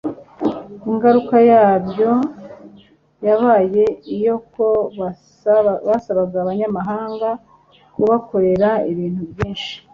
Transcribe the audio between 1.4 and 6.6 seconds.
yabyo yabaye iy’uko basabaga